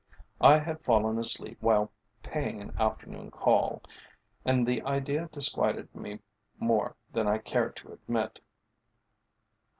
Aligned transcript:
I 0.41 0.57
had 0.57 0.83
fallen 0.83 1.19
asleep 1.19 1.59
while 1.61 1.91
paying 2.23 2.59
an 2.59 2.73
afternoon 2.79 3.29
call, 3.29 3.83
and 4.43 4.65
the 4.65 4.81
idea 4.81 5.29
disquieted 5.31 5.93
me 5.93 6.21
more 6.57 6.95
than 7.13 7.27
I 7.27 7.37
cared 7.37 7.75
to 7.75 7.93
admit. 7.93 8.39